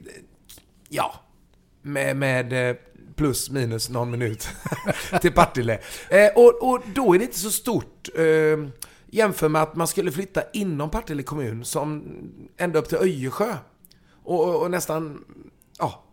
[0.88, 1.14] ja,
[1.82, 2.76] med, med
[3.16, 4.48] plus minus någon minut
[5.20, 5.78] till Partille.
[6.36, 8.08] Och, och då är det inte så stort.
[8.14, 8.70] Eh,
[9.10, 12.04] jämför med att man skulle flytta inom Partille kommun som
[12.56, 13.54] ända upp till Öjersjö.
[14.24, 15.24] Och, och, och nästan,
[15.78, 16.04] ja,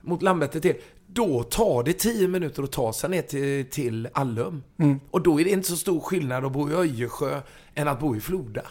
[0.00, 0.74] mot Landvetter till.
[1.06, 4.62] Då tar det 10 minuter att ta sig ner till, till Allum.
[4.78, 5.00] Mm.
[5.10, 7.40] Och då är det inte så stor skillnad att bo i Öjersjö
[7.74, 8.62] än att bo i Floda.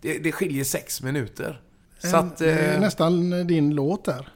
[0.00, 1.60] Det, det skiljer 6 minuter.
[1.98, 4.28] Så En- att, det är eh, nästan din låt där.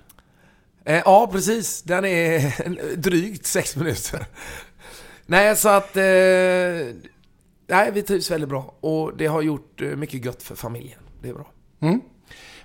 [0.84, 1.82] Eh, ja, precis.
[1.82, 4.26] Den är drygt sex minuter.
[5.26, 5.96] Nej, så att...
[5.96, 6.02] Eh,
[7.72, 8.74] nej, vi trivs väldigt bra.
[8.80, 10.98] Och det har gjort eh, mycket gött för familjen.
[11.22, 11.50] Det är bra.
[11.80, 12.00] Mm.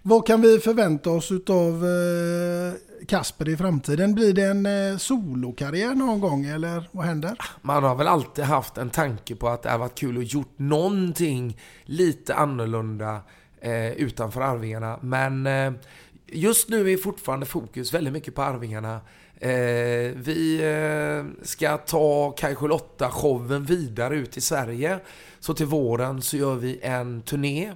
[0.01, 4.15] Vad kan vi förvänta oss av eh, Kasper i framtiden?
[4.15, 7.37] Blir det en eh, solokarriär någon gång eller vad händer?
[7.61, 10.59] Man har väl alltid haft en tanke på att det har varit kul att gjort
[10.59, 13.21] någonting lite annorlunda
[13.95, 14.99] utanför Arvingarna.
[15.01, 15.47] Men
[16.27, 19.01] just nu är fortfarande fokus väldigt mycket på Arvingarna.
[19.39, 22.77] Eh, vi eh, ska ta Kajsjö
[23.11, 24.99] showen vidare ut i Sverige.
[25.39, 27.73] Så till våren så gör vi en turné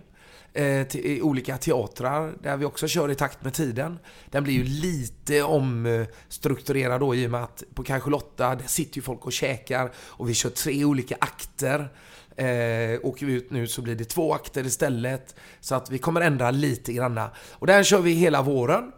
[0.53, 3.99] eh, till, i olika teatrar där vi också kör i takt med tiden.
[4.29, 8.95] Den blir ju lite omstrukturerad då i och med att på Kanske Lotta, där sitter
[8.95, 11.89] ju folk och käkar och vi kör tre olika akter.
[12.35, 15.35] Eh, åker vi ut nu så blir det två akter istället.
[15.59, 17.31] Så att vi kommer ändra lite granna.
[17.51, 18.91] Och den kör vi hela våren.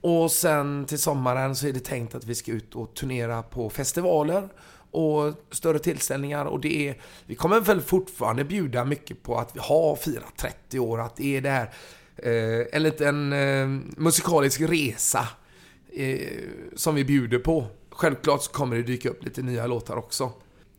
[0.00, 3.70] Och sen till sommaren så är det tänkt att vi ska ut och turnera på
[3.70, 4.48] festivaler
[4.90, 6.44] och större tillställningar.
[6.44, 6.96] Och det är,
[7.26, 11.36] vi kommer väl fortfarande bjuda mycket på att vi har firat 30 år, att det
[11.36, 11.72] är det här,
[12.16, 15.28] eh, en liten eh, musikalisk resa
[15.92, 16.28] eh,
[16.76, 17.66] som vi bjuder på.
[17.90, 20.32] Självklart så kommer det dyka upp lite nya låtar också.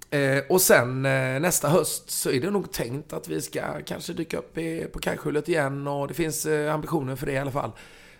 [0.09, 4.13] Eh, och sen eh, nästa höst så är det nog tänkt att vi ska kanske
[4.13, 7.51] dyka upp i, på Kajskjulet igen och det finns eh, ambitioner för det i alla
[7.51, 7.71] fall.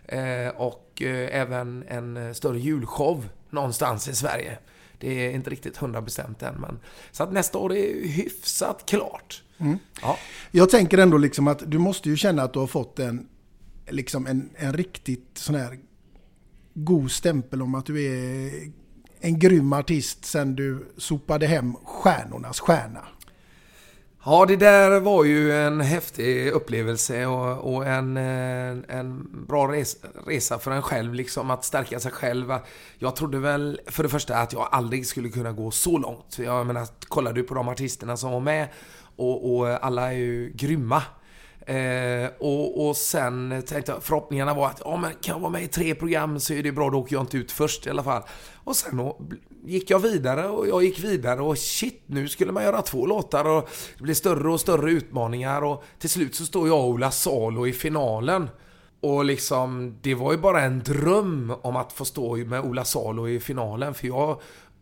[0.06, 4.58] Eh, och eh, även en eh, större julshow någonstans i Sverige.
[5.00, 6.80] Det är inte riktigt hundra bestämt än men
[7.12, 9.44] så att nästa år är hyfsat klart.
[9.58, 9.78] Mm.
[10.02, 10.18] Ja.
[10.52, 13.28] Jag tänker ändå liksom att du måste ju känna att du har fått en,
[13.90, 15.80] liksom en, en riktigt sån här
[16.74, 18.52] god stämpel om att du är
[19.20, 23.08] en grym artist sen du sopade hem stjärnornas stjärna.
[24.26, 29.98] Ja, det där var ju en häftig upplevelse och, och en, en bra res,
[30.28, 32.54] resa för en själv, liksom att stärka sig själv.
[33.00, 36.40] Jag trodde väl för det första att jag aldrig skulle kunna gå så långt.
[36.40, 38.68] Jag menar, kollar du på de artisterna som var med
[39.16, 41.04] och, och alla är ju grymma.
[41.66, 45.64] Eh, och, och sen tänkte jag, förhoppningarna var att ja, men kan jag vara med
[45.64, 48.04] i tre program så är det bra, då åker jag inte ut först i alla
[48.04, 48.24] fall.
[48.64, 49.12] Och sen
[49.64, 53.46] gick jag vidare och jag gick vidare och shit, nu skulle man göra två låtar
[53.46, 57.12] och det blir större och större utmaningar och till slut så står jag och Ola
[57.12, 58.50] Salo i finalen.
[59.02, 63.28] Och liksom, det var ju bara en dröm om att få stå med Ola Salo
[63.28, 64.30] i finalen för jag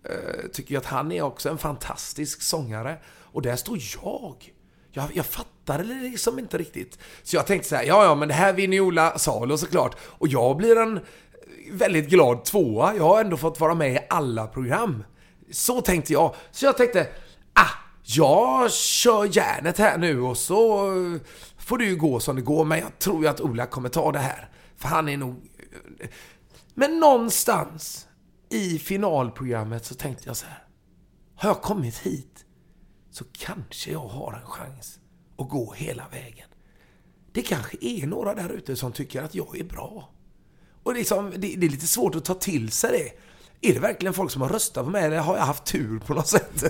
[0.04, 2.98] eh, tycker ju att han är också en fantastisk sångare.
[3.32, 4.54] Och där står jag.
[4.92, 7.00] Jag, jag fattade det liksom inte riktigt.
[7.24, 9.96] Så jag tänkte så här, ja ja men det här vinner ju Ola Salo såklart.
[10.02, 11.00] Och jag blir en
[11.72, 12.96] väldigt glad tvåa.
[12.96, 15.04] Jag har ändå fått vara med i alla program.
[15.52, 16.36] Så tänkte jag.
[16.52, 17.08] Så jag tänkte,
[17.54, 17.72] ah,
[18.04, 20.90] jag kör järnet här nu och så
[21.58, 22.66] får det ju gå som det går.
[22.66, 24.50] Men jag tror ju att Ola kommer ta det här.
[24.78, 25.36] För han är nog...
[26.74, 28.08] Men någonstans
[28.50, 30.64] i finalprogrammet så tänkte jag så här.
[31.36, 32.46] Har jag kommit hit
[33.12, 35.00] så kanske jag har en chans
[35.38, 36.48] att gå hela vägen.
[37.32, 40.10] Det kanske är några där ute som tycker att jag är bra.
[40.84, 43.12] Och liksom, det, det är lite svårt att ta till sig det.
[43.70, 46.14] Är det verkligen folk som har röstat på mig eller har jag haft tur på
[46.14, 46.64] något sätt?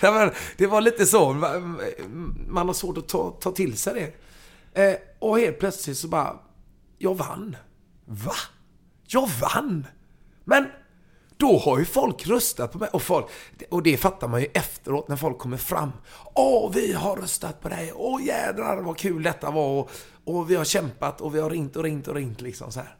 [0.56, 1.32] Det var lite så.
[2.48, 4.14] Man har svårt att ta, ta till sig det.
[4.82, 6.36] Eh, och helt plötsligt så bara,
[6.98, 7.56] jag vann.
[8.04, 8.34] Va?
[9.06, 9.86] Jag vann?
[10.44, 10.66] Men
[11.36, 12.88] då har ju folk röstat på mig.
[12.92, 13.26] Och, folk,
[13.68, 15.92] och det fattar man ju efteråt när folk kommer fram.
[16.34, 17.92] Åh, vi har röstat på dig.
[17.94, 19.80] Åh jädrar vad kul detta var.
[19.80, 19.90] Och,
[20.24, 22.96] och vi har kämpat och vi har ringt och ringt och ringt liksom så här.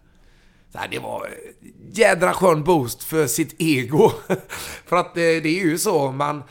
[0.72, 4.10] Så här, det var eh, jädra skön boost för sitt ego.
[4.86, 6.42] för att det, det är ju så, man,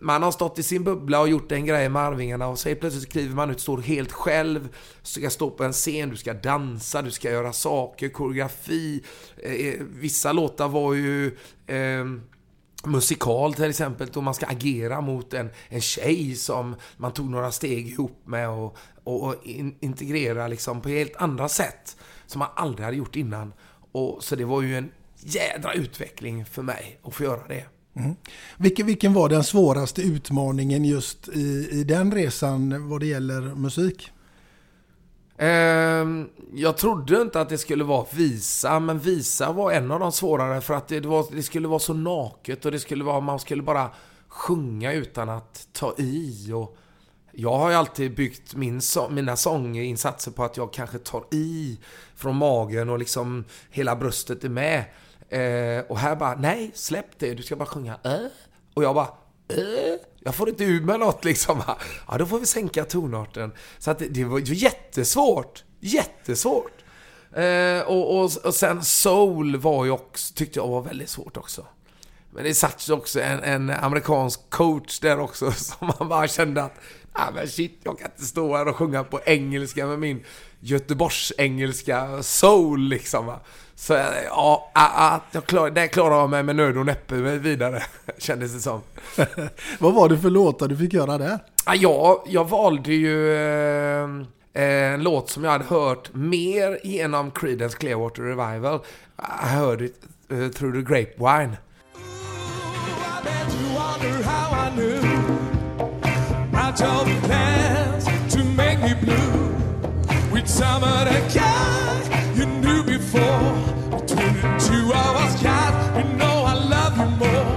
[0.00, 3.12] man har stått i sin bubbla och gjort en grej med Arvingarna och så plötsligt
[3.12, 4.68] kliver man ut, står helt själv,
[5.02, 9.02] ska stå på en scen, du ska dansa, du ska göra saker, koreografi.
[9.36, 11.26] Eh, eh vissa låtar var ju
[11.66, 12.04] eh,
[12.84, 17.52] musikal till exempel, då man ska agera mot en, en tjej som man tog några
[17.52, 21.96] steg ihop med och, och, och in, integrera liksom på helt andra sätt
[22.30, 23.52] som man aldrig hade gjort innan.
[23.92, 27.64] Och, så det var ju en jädra utveckling för mig att få göra det.
[27.94, 28.14] Mm.
[28.58, 34.10] Vilken, vilken var den svåraste utmaningen just i, i den resan vad det gäller musik?
[35.38, 40.12] Ehm, jag trodde inte att det skulle vara visa, men visa var en av de
[40.12, 43.38] svårare för att det, var, det skulle vara så naket och det skulle vara, man
[43.38, 43.90] skulle bara
[44.28, 46.52] sjunga utan att ta i.
[46.52, 46.76] Och
[47.40, 48.80] jag har ju alltid byggt min,
[49.10, 51.78] mina sånginsatser på att jag kanske tar i
[52.16, 54.84] från magen och liksom hela bröstet är med.
[55.28, 58.26] Eh, och här bara, nej, släpp det, du ska bara sjunga äh.
[58.74, 59.08] Och jag bara,
[59.48, 59.96] äh.
[60.20, 61.62] Jag får inte ur mig något liksom.
[62.08, 63.52] Ja, då får vi sänka tonarten.
[63.78, 65.64] Så att det, det var ju jättesvårt.
[65.80, 66.84] Jättesvårt.
[67.32, 71.66] Eh, och, och, och sen soul var ju också, tyckte jag var väldigt svårt också.
[72.30, 76.62] Men det satt ju också en, en, amerikansk coach där också som man bara kände
[76.62, 76.74] att
[77.28, 80.24] ah, men shit, jag kan inte stå här och sjunga på engelska med min
[80.60, 83.26] Göteborgs-engelska soul liksom.
[83.26, 83.40] Va?
[83.74, 83.92] Så
[84.24, 87.82] ja, att jag klar, det klarar jag mig med nöd och näppe vidare,
[88.18, 88.80] kändes det som.
[89.78, 91.38] Vad var det för låtar du fick göra där?
[91.74, 94.08] Ja, jag valde ju eh,
[94.52, 98.80] en låt som jag hade hört mer genom Creedence Clearwater Revival.
[99.18, 99.94] I heard it
[100.32, 101.56] uh, through the grapevine.
[104.82, 105.09] I
[107.04, 109.54] the plans to make me blue
[110.30, 110.46] with
[110.84, 111.02] of
[112.36, 113.42] you knew before.
[113.90, 115.42] Between the two of us,
[115.96, 117.50] you know I love you more.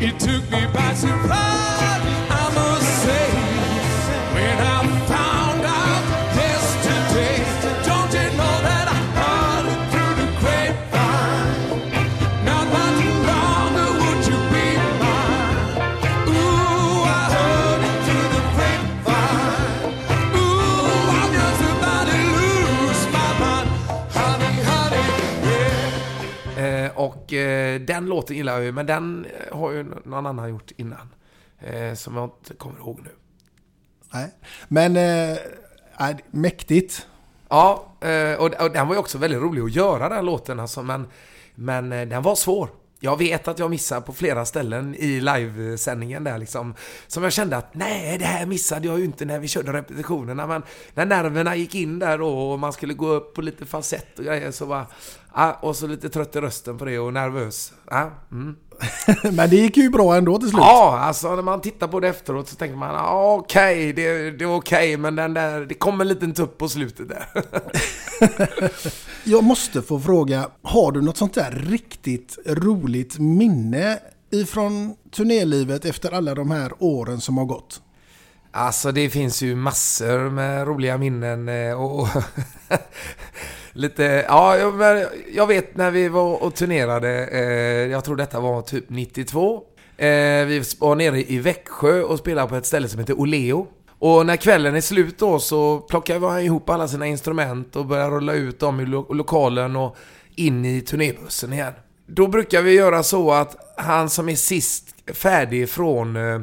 [0.00, 1.51] It took me by surprise,
[27.32, 30.70] och eh, den låten gillar jag ju, men den eh, har ju någon annan gjort
[30.76, 31.08] innan.
[31.58, 33.10] Eh, som jag inte kommer ihåg nu.
[34.12, 34.30] Nej.
[34.68, 37.06] Men, eh, mäktigt.
[37.48, 37.86] Ja,
[38.38, 41.06] och, och den var ju också väldigt rolig att göra den låten alltså, men,
[41.54, 42.68] men den var svår.
[43.04, 46.74] Jag vet att jag missade på flera ställen i livesändningen där liksom.
[47.06, 50.46] Som jag kände att nej, det här missade jag ju inte när vi körde repetitionerna.
[50.46, 50.62] Men
[50.94, 54.50] när nerverna gick in där och man skulle gå upp på lite falsett och grejer
[54.50, 54.86] så var
[55.34, 57.72] ah, Och så lite trött i rösten på det och nervös.
[57.84, 58.56] Ah, mm.
[59.32, 60.60] Men det gick ju bra ändå till slut.
[60.60, 64.44] Ja, alltså när man tittar på det efteråt så tänker man ah, okej, det, det
[64.44, 67.26] är okej, men den där, det kom en liten tupp på slutet där.
[69.24, 73.98] Jag måste få fråga, har du något sånt där riktigt roligt minne
[74.30, 77.80] ifrån turnélivet efter alla de här åren som har gått?
[78.54, 82.08] Alltså det finns ju massor med roliga minnen eh, och, och
[83.72, 84.56] lite, ja
[85.34, 89.62] jag, vet när vi var och turnerade, eh, jag tror detta var typ 92.
[89.96, 90.06] Eh,
[90.46, 93.66] vi var nere i Växjö och spelade på ett ställe som heter Oleo.
[93.98, 98.10] Och när kvällen är slut då så plockar vi ihop alla sina instrument och börjar
[98.10, 99.96] rulla ut dem i lo lokalen och
[100.34, 101.72] in i turnébussen igen.
[102.06, 106.40] Då brukar vi göra så att han som är sist färdig från eh,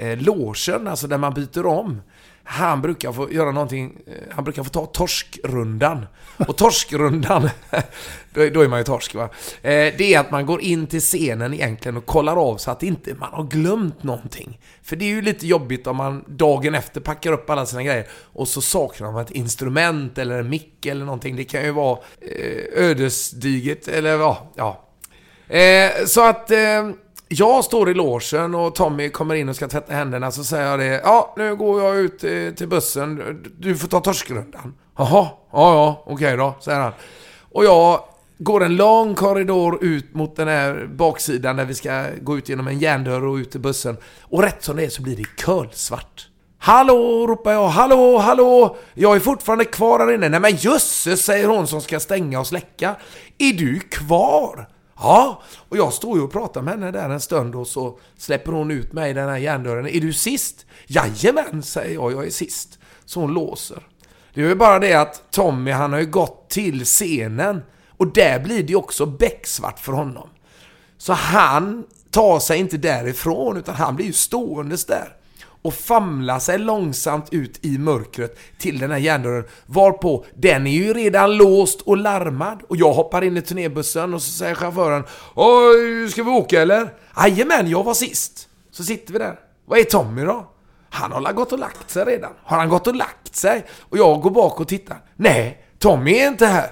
[0.00, 2.02] eh, logen, alltså där man byter om.
[2.44, 6.06] Han brukar få göra någonting, eh, han brukar få ta torskrundan.
[6.48, 7.50] Och torskrundan,
[8.34, 9.24] då, då är man ju torsk va.
[9.62, 12.82] Eh, det är att man går in till scenen egentligen och kollar av så att
[12.82, 14.60] inte man har glömt någonting.
[14.82, 18.06] För det är ju lite jobbigt om man dagen efter packar upp alla sina grejer
[18.12, 21.36] och så saknar man ett instrument eller en mick eller någonting.
[21.36, 24.86] Det kan ju vara eh, ödesdigert eller ja, ja.
[26.06, 26.50] Så att
[27.32, 30.78] jag står i logen och Tommy kommer in och ska tvätta händerna så säger jag
[30.78, 31.00] det.
[31.04, 33.42] Ja, nu går jag ut eh, till bussen.
[33.58, 34.74] Du får ta torskrundan.
[34.98, 36.92] Jaha, ja, ja, okej då, säger han.
[37.52, 38.04] Och jag
[38.38, 42.68] går en lång korridor ut mot den här baksidan där vi ska gå ut genom
[42.68, 43.96] en järndörr och ut till bussen.
[44.22, 46.28] Och rätt som det är så blir det kölsvart.
[46.58, 47.68] Hallå, ropar jag.
[47.68, 48.76] Hallå, hallå!
[48.94, 50.28] Jag är fortfarande kvar här inne.
[50.28, 52.94] Nej men jösses, säger hon som ska stänga och släcka.
[53.38, 54.68] Är du kvar?
[55.00, 58.52] Ja, och jag står ju och pratar med henne där en stund och så släpper
[58.52, 59.86] hon ut mig i den här järndörren.
[59.86, 60.66] Är du sist?
[60.86, 62.78] Jajamän, säger jag, jag är sist.
[63.04, 63.86] Så hon låser.
[64.34, 68.40] Det är ju bara det att Tommy, han har ju gått till scenen och där
[68.40, 70.28] blir det ju också becksvart för honom.
[70.98, 75.16] Så han tar sig inte därifrån utan han blir ju ståendes där
[75.62, 79.44] och famlar sig långsamt ut i mörkret till den här järndörren.
[79.66, 82.62] Varpå den är ju redan låst och larmad.
[82.68, 85.04] Och jag hoppar in i turnébussen och så säger chauffören
[85.34, 86.94] Oj, ska vi åka eller?
[87.16, 88.48] Jajamän, jag var sist.
[88.70, 89.38] Så sitter vi där.
[89.66, 90.50] Vad är Tommy då?
[90.90, 92.32] Han har gått och lagt sig redan.
[92.44, 93.66] Har han gått och lagt sig?
[93.80, 95.02] Och jag går bak och tittar.
[95.16, 96.70] Nej, Tommy är inte här.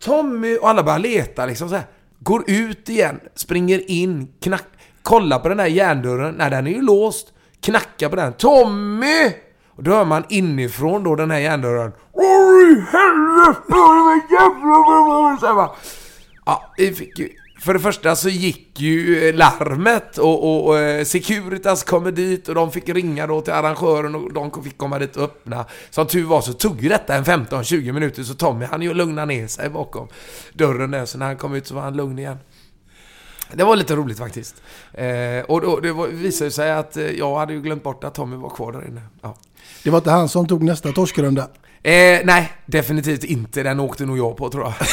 [0.00, 1.86] Tommy och alla börjar leta liksom så här.
[2.18, 4.64] Går ut igen, springer in, knack,
[5.02, 6.34] kollar på den här järndörren.
[6.38, 8.32] Nej, den är ju låst Knacka på den.
[8.32, 9.32] Tommy!
[9.76, 11.92] Och då hör man inifrån då den här järndörren.
[12.12, 13.46] Oj, helvete!
[15.42, 15.70] jävla...
[16.46, 17.28] Ja, vi fick ju...
[17.60, 22.48] För det första så gick ju eh, larmet och, och, och eh, Securitas kommer dit
[22.48, 25.64] och de fick ringa då till arrangören och de fick komma dit och öppna.
[25.90, 29.24] Som tur var så tog ju detta en 15-20 minuter så Tommy han ju lugna
[29.24, 30.08] ner sig bakom
[30.52, 32.38] dörren där så när han kom ut så var han lugn igen.
[33.52, 34.54] Det var lite roligt faktiskt.
[34.92, 38.14] Eh, och då, det var, visade sig att eh, jag hade ju glömt bort att
[38.14, 39.02] Tommy var kvar där inne.
[39.22, 39.36] Ja.
[39.84, 41.42] Det var inte han som tog nästa torskrunda?
[41.82, 43.62] Eh, nej, definitivt inte.
[43.62, 44.74] Den åkte nog jag på tror jag.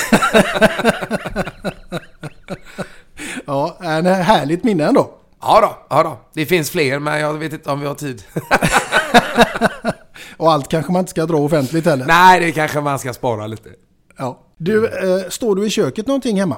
[3.45, 5.11] ja, en härligt minne ändå.
[5.41, 6.19] Ja då, ja då.
[6.33, 8.23] Det finns fler, men jag vet inte om vi har tid.
[10.37, 12.05] och allt kanske man inte ska dra offentligt heller.
[12.05, 13.69] Nej, det kanske man ska spara lite.
[14.17, 14.39] Ja.
[14.57, 16.57] Du, eh, står du i köket någonting hemma?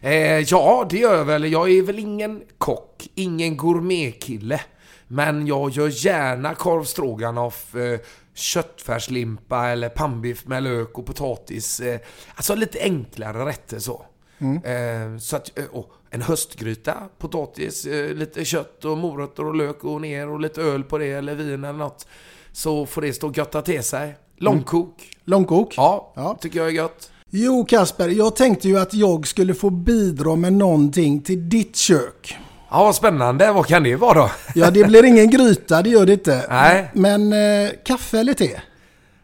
[0.00, 1.52] Eh, ja, det gör jag väl.
[1.52, 4.60] Jag är väl ingen kock, ingen gourmetkille.
[5.08, 8.00] Men jag gör gärna korv stroganoff, eh,
[8.34, 11.80] köttfärslimpa eller pannbiff med lök och potatis.
[11.80, 12.00] Eh,
[12.34, 14.04] alltså lite enklare rätter så.
[14.38, 14.56] Mm.
[14.64, 19.84] Eh, så att, eh, oh, en höstgryta, potatis, eh, lite kött och morötter och lök
[19.84, 22.06] och ner och lite öl på det eller vin eller något.
[22.52, 24.16] Så får det stå götta till sig.
[24.36, 25.02] Långkok.
[25.02, 25.10] Mm.
[25.24, 25.74] Långkok?
[25.76, 26.38] Ja, Ja.
[26.40, 27.10] tycker jag är gött.
[27.30, 32.36] Jo Kasper, jag tänkte ju att jag skulle få bidra med någonting till ditt kök.
[32.70, 33.52] Ja, vad spännande.
[33.52, 34.30] Vad kan det vara då?
[34.54, 36.46] Ja, det blir ingen gryta, det gör det inte.
[36.50, 36.90] Nej.
[36.94, 38.60] Men eh, kaffe eller te?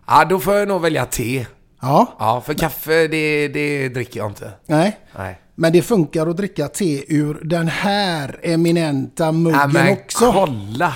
[0.07, 1.47] Ja, då får jag nog välja te.
[1.83, 2.17] Ja.
[2.19, 4.51] Ja, för kaffe det, det dricker jag inte.
[4.67, 4.99] Nej.
[5.19, 5.41] Nej.
[5.55, 10.33] Men det funkar att dricka te ur den här eminenta muggen Ja, men också.
[10.33, 10.95] kolla!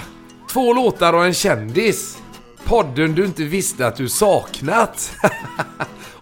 [0.52, 2.18] Två låtar och en kändis.
[2.64, 5.12] Podden du inte visste att du saknat.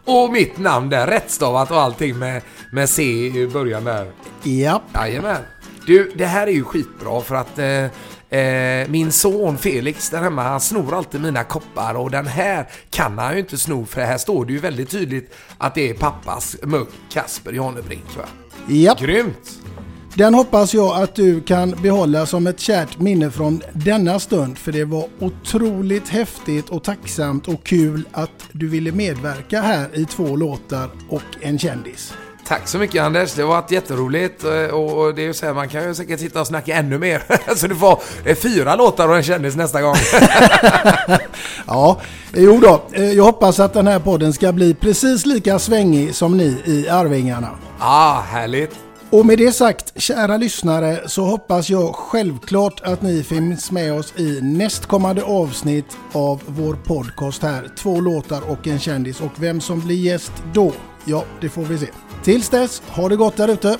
[0.09, 2.43] och mitt namn där, rättstavat och allting med,
[2.73, 4.13] med C i början där.
[4.43, 4.83] Ja.
[4.95, 5.43] Jajamän.
[5.87, 10.43] Du, det här är ju skitbra för att eh, eh, min son Felix där hemma,
[10.43, 14.19] han snor alltid mina koppar och den här kan han ju inte sno för här
[14.19, 18.25] står det ju väldigt tydligt att det är pappas mugg, Kasper Janebrink va?
[18.67, 18.97] Ja.
[19.01, 19.68] Grymt!
[20.15, 24.59] Den hoppas jag att du kan behålla som ett kärt minne från denna stund.
[24.59, 30.05] För det var otroligt häftigt och tacksamt och kul att du ville medverka här i
[30.05, 32.15] två låtar och en kändis.
[32.47, 35.55] Tack så mycket Anders, det har varit jätteroligt eh, och det är ju så här,
[35.55, 37.23] man kan ju säkert sitta och snacka ännu mer.
[37.57, 39.95] Så du får fyra låtar och en kändis nästa gång.
[41.67, 42.01] Ja,
[42.35, 42.83] jo då.
[42.93, 46.89] Eh, Jag hoppas att den här podden ska bli precis lika svängig som ni i
[46.89, 47.49] Arvingarna.
[47.79, 48.75] ah, härligt!
[49.11, 54.15] Och med det sagt, kära lyssnare, så hoppas jag självklart att ni finns med oss
[54.17, 57.71] i nästkommande avsnitt av vår podcast här.
[57.79, 59.21] Två låtar och en kändis.
[59.21, 60.73] Och vem som blir gäst då,
[61.05, 61.87] ja, det får vi se.
[62.25, 63.77] Tills dess, ha det gott där ute.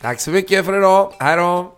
[0.00, 1.12] Tack så mycket för idag.
[1.18, 1.77] Hej då!